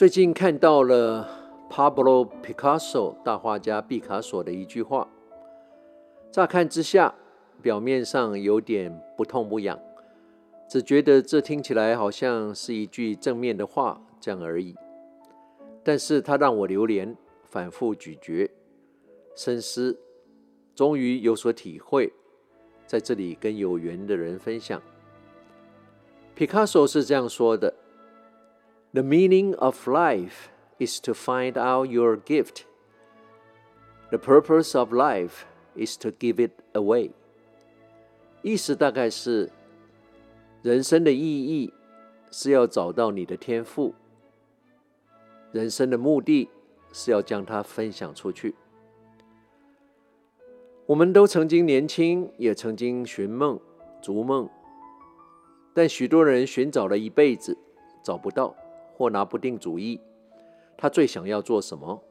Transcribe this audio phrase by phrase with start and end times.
[0.00, 1.28] 最近看到了
[1.68, 5.06] Pablo Picasso 大画家毕卡索的一句话，
[6.32, 7.14] 乍看之下，
[7.60, 9.78] 表面上有点不痛不痒，
[10.66, 14.74] 只觉得这听起来好像是一句正面的话，这样而已。
[15.84, 18.50] 但是它让我流连，反复咀嚼、
[19.36, 20.00] 深思，
[20.74, 22.10] 终于有所体会，
[22.86, 24.80] 在这里跟有缘的人分享。
[26.34, 27.74] Picasso 是这样说的。
[28.92, 30.48] The meaning of life
[30.80, 32.64] is to find out your gift.
[34.10, 35.44] The purpose of life
[35.76, 37.12] is to give it away.
[38.42, 39.52] 意思大概是，
[40.62, 41.72] 人生的意义
[42.32, 43.94] 是要找到你的天赋，
[45.52, 46.48] 人生的目的
[46.92, 48.56] 是要将它分享出去。
[50.86, 53.60] 我们都曾经年轻，也曾经寻梦、
[54.02, 54.50] 逐梦，
[55.72, 57.56] 但许多人寻找了一辈子，
[58.02, 58.52] 找不到。
[59.00, 59.98] 或拿不定主意，
[60.76, 62.04] 他最想要做什么？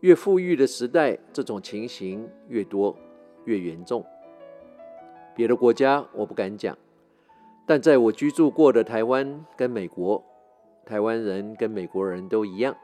[0.00, 2.98] 越富裕的时代，这种情形越多，
[3.44, 4.04] 越严重。
[5.36, 6.76] 别的国家我不敢讲，
[7.64, 10.20] 但在我居住过的台湾跟美国，
[10.84, 12.76] 台湾人跟美国人都一样，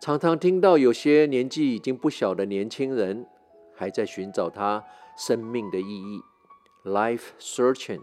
[0.00, 3.26] 常常听到有些年纪已经不小的年轻人
[3.74, 4.84] 还在寻找他
[5.16, 6.20] 生命的意义
[6.84, 8.02] ，life searching，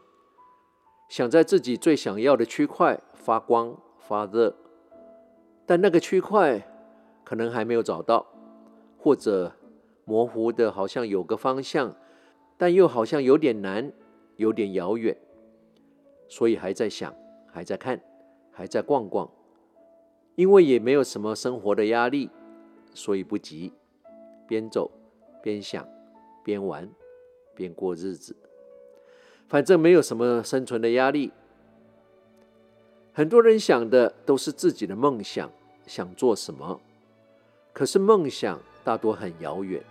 [1.07, 3.01] 想在自己最想要的区块。
[3.13, 4.55] 发光发热，
[5.65, 6.65] 但那个区块
[7.25, 8.25] 可能还没有找到，
[8.97, 9.51] 或者
[10.05, 11.93] 模糊的，好像有个方向，
[12.57, 13.91] 但又好像有点难，
[14.37, 15.17] 有点遥远，
[16.29, 17.13] 所以还在想，
[17.51, 18.01] 还在看，
[18.49, 19.29] 还在逛逛，
[20.35, 22.29] 因为也没有什么生活的压力，
[22.93, 23.73] 所以不急，
[24.47, 24.89] 边走
[25.43, 25.85] 边想，
[26.45, 26.89] 边玩
[27.53, 28.33] 边过日子，
[29.47, 31.31] 反正没有什么生存的压力。
[33.13, 35.49] 很多人想的都是自己的梦想，
[35.85, 36.79] 想做什么，
[37.73, 39.81] 可是梦想大多很遥远，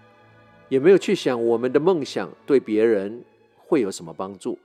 [0.69, 3.25] 也没有去想我们的梦想对别人
[3.57, 4.59] 会有什么帮助，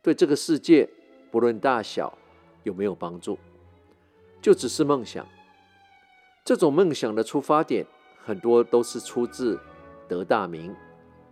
[0.00, 0.88] 对这个世界
[1.30, 2.16] 不论大小
[2.62, 3.38] 有没有帮助，
[4.40, 5.26] 就只是梦想。
[6.44, 7.86] 这种梦想的出发点
[8.22, 9.58] 很多都是出自
[10.08, 10.74] 得大名、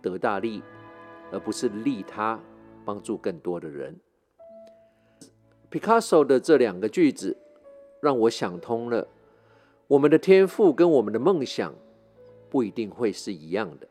[0.01, 0.61] 得大利，
[1.31, 2.39] 而不是利他，
[2.83, 3.99] 帮助更多的人。
[5.71, 7.37] Picasso 的这两个句子
[7.99, 9.07] 让我想通了，
[9.87, 11.73] 我们的天赋跟我们的梦想
[12.49, 13.87] 不一定会是一样的，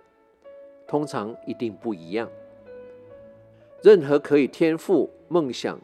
[0.86, 2.30] 通常一定不一样。
[3.82, 5.80] 任何可以天赋、梦想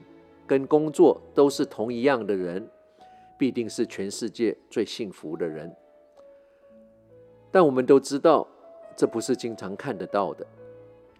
[0.46, 2.68] 跟工作都是同一样的人，
[3.36, 5.74] 必定是全世界最幸福的人。
[7.50, 8.46] 但我们都知道，
[8.94, 10.46] 这不是经常看得到的，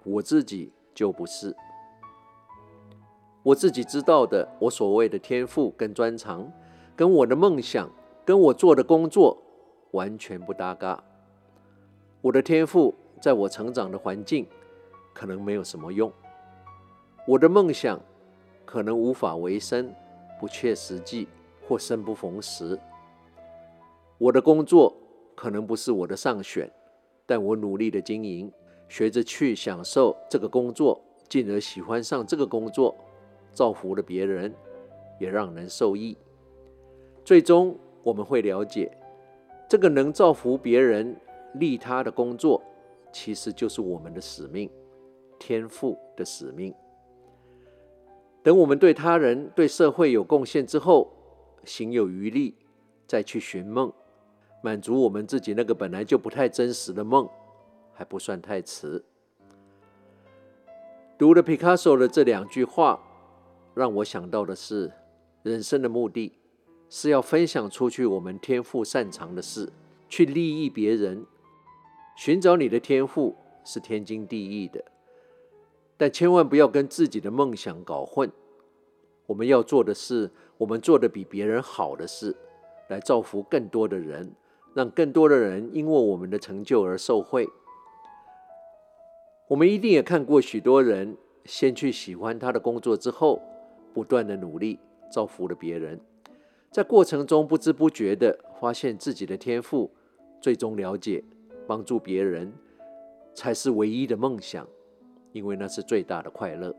[0.05, 1.56] 我自己就不是。
[3.48, 6.53] 我自己知道的，我所谓的天赋跟专长，
[6.94, 7.91] 跟我的梦想，
[8.22, 9.38] 跟我做的工作
[9.92, 11.03] 完全不搭嘎。
[12.20, 14.47] 我的天赋在我成长的环境
[15.14, 16.12] 可能没有什么用，
[17.26, 17.98] 我的梦想
[18.66, 19.94] 可能无法维生，
[20.38, 21.26] 不切实际
[21.66, 22.78] 或生不逢时。
[24.19, 24.94] 我的工作
[25.34, 26.70] 可能不是我的上选，
[27.25, 28.53] 但我努力的经营，
[28.91, 31.00] 学着去享受这个工作，
[31.31, 32.94] 进而喜欢上这个工作。
[33.58, 34.54] 造福了别人，
[35.19, 36.16] 也让人受益。
[37.24, 38.88] 最终，我们会了解，
[39.69, 41.16] 这个能造福别人、
[41.54, 42.62] 利他的工作，
[43.12, 44.70] 其实就是我们的使命，
[45.41, 46.72] 天赋的使命。
[48.44, 51.12] 等我们对他人、对社会有贡献之后，
[51.64, 52.54] 行有余力，
[53.08, 53.92] 再去寻梦，
[54.62, 57.28] 满足我们自己那个本来就不太真实的梦，
[57.92, 59.04] 还不算太迟。
[61.19, 63.02] 读了 Picasso 的这两句话。
[63.78, 64.91] 让我想到的是，
[65.44, 66.33] 人生的目的
[66.89, 69.72] 是要分享出去我们天赋擅长的事，
[70.09, 71.25] 去利益别人。
[72.17, 74.84] 寻找你的天赋是天经地义的，
[75.97, 78.29] 但千万不要跟自己的梦想搞混。
[79.26, 82.35] 我们要做的是，我们做的比别人好的事，
[82.88, 84.32] 来造福更多的人，
[84.75, 87.49] 让更多的人因为我们的成就而受惠。
[89.47, 93.41] 我们一定也看过许多人先去喜欢他的工作之后。
[93.99, 94.79] 不断的努力，
[95.11, 95.99] 造福了别人，
[96.71, 99.91] 在过程中不知不觉的发现自己的天赋，
[100.41, 101.25] 最终了解
[101.67, 102.53] 帮助别人
[103.35, 104.65] 才是唯一的梦想，
[105.33, 106.73] 因为那是最大的快乐。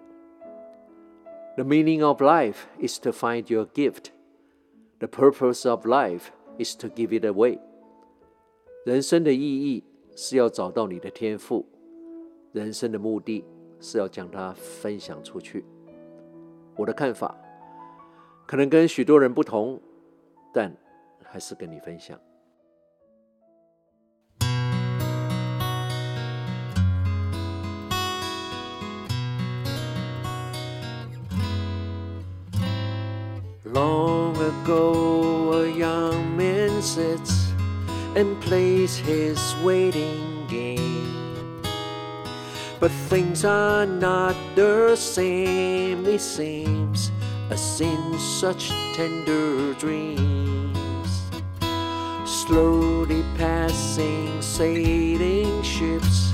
[1.58, 4.12] The meaning of life is to find your gift.
[5.00, 6.28] The purpose of life
[6.58, 7.60] is to give it away.
[8.86, 9.84] 人生的意义
[10.16, 11.66] 是要找到你的天赋，
[12.54, 13.44] 人生的目的
[13.82, 15.66] 是要将它分享出去。
[16.80, 17.36] 我的看法
[18.48, 19.78] 可能跟许多人不同，
[20.54, 20.74] 但
[21.22, 22.18] 还是跟你分享。
[33.66, 37.52] Long ago, a young man sits
[38.16, 40.29] and plays his waiting.
[42.80, 47.12] But things are not the same, it seems,
[47.50, 51.10] as in such tender dreams.
[52.24, 56.32] Slowly passing sailing ships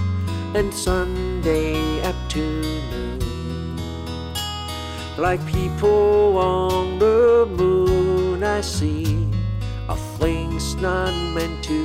[0.53, 3.19] and Sunday afternoon.
[5.17, 9.27] Like people on the moon, I see
[9.89, 11.84] are things not meant to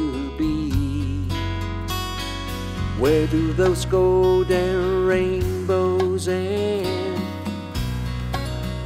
[3.01, 7.19] Where do those golden rainbows end?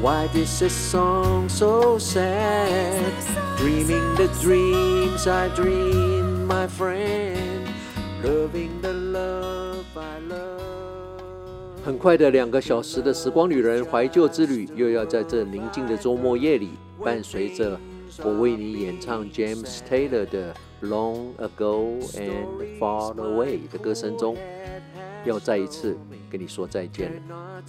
[0.01, 3.13] Why is this song so sad?
[3.59, 7.67] Dreaming the dreams I dream, my friend,
[8.23, 11.85] loving the love I love.
[11.85, 16.71] 很快的两个小时的时光旅人怀旧之旅，又要在这宁静的周末夜里，
[17.03, 17.77] 伴随着
[18.23, 24.37] 我为你演唱 James Taylor 的 Long Ago and Far Away 的歌声中，
[25.25, 25.97] 要再一次
[26.31, 27.63] 跟你说再见了。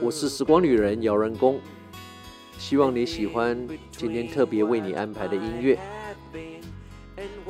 [0.00, 1.60] 我是时光旅人姚仁恭，
[2.58, 5.78] 希望你喜欢今天特别为你安排的音乐。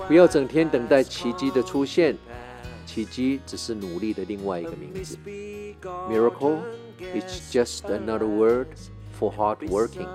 [0.07, 2.17] 不要整天等待奇迹的出现。
[2.87, 5.19] 奇迹只是努力的另外一个名字。
[6.09, 6.57] Miracle
[6.99, 8.69] is just another word
[9.21, 10.09] for hard working。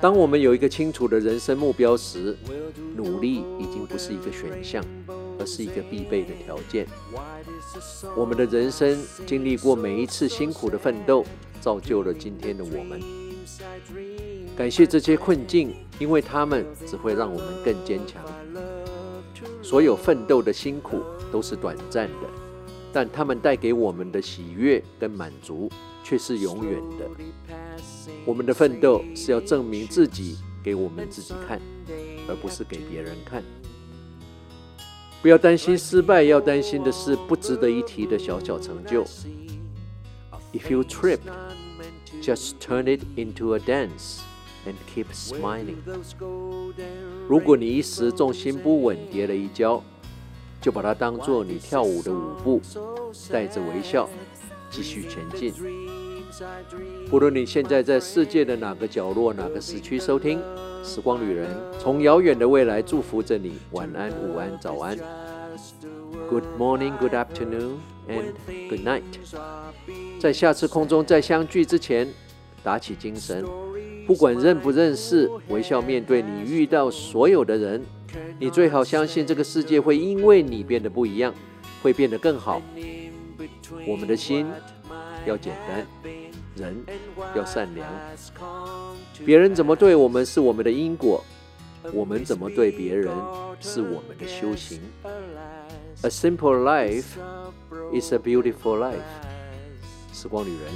[0.00, 2.34] 当我们有一个清楚的人生目标时，
[2.96, 4.82] 努力已经不是一个选项，
[5.38, 6.86] 而是一个必备的条件。
[8.16, 11.22] 我们的人生经历过每一次辛苦的奋斗，
[11.60, 12.98] 造就了今天的我们。
[14.56, 18.22] 感谢这些困境，因为他们只会让我们更坚强。
[19.62, 22.28] 所有奋斗的辛苦都是短暂的，
[22.90, 25.70] 但他们带给我们的喜悦跟满足
[26.02, 27.54] 却是永远的。
[28.24, 31.60] 我们的奋斗是要证明自己给我们自己看，
[32.28, 33.42] 而不是给别人看。
[35.22, 39.04] 不要担心失败，要担心的是不值得一提的小小成就。
[40.52, 41.20] If you trip,
[42.22, 44.20] just turn it into a dance.
[44.66, 45.76] And keep smiling。
[47.26, 49.82] 如果你一时重心不稳跌了一跤，
[50.60, 52.60] 就把它当做你跳舞的舞步，
[53.30, 54.06] 带着微笑
[54.70, 55.54] 继续前进。
[57.08, 60.38] 不论你现在在世界的哪个角落、哪个时区收听
[60.84, 61.48] 《时光旅人》，
[61.78, 63.54] 从遥远的未来祝福着你。
[63.72, 64.96] 晚安、午安、早安。
[66.28, 67.78] Good morning, good afternoon,
[68.08, 68.32] and
[68.68, 69.02] good night。
[70.20, 72.08] 在下次空中再相聚之前，
[72.62, 73.44] 打起精神。
[74.06, 77.82] 不管认不认识，微笑面对你遇到所有的人。
[78.38, 81.34] 你最好相信这个世界会因为你变得不一样，
[81.82, 82.62] 会变得更好。
[83.86, 84.46] 我们的心
[85.26, 85.86] 要简单，
[86.56, 86.76] 人
[87.34, 87.88] 要善良。
[89.24, 91.24] 别人怎么对我们是我们的因果，
[91.92, 93.08] 我们怎么对别人
[93.60, 94.80] 是我们的修行。
[96.02, 97.18] A simple life
[97.92, 99.00] is a beautiful life。
[100.12, 100.72] 时光旅人。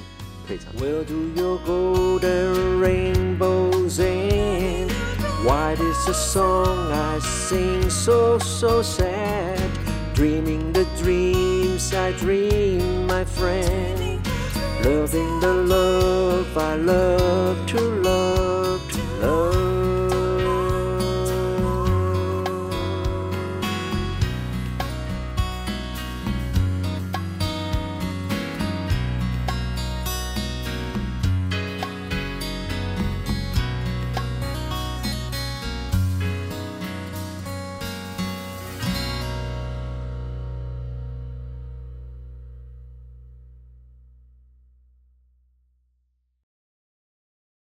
[0.46, 4.92] 退场 Where do your golden rainbows end?
[5.42, 9.58] Why is the song I sing so, so sad?
[10.14, 14.03] Dreaming the dreams I dream, my friend.
[14.84, 17.93] Loving the love I love to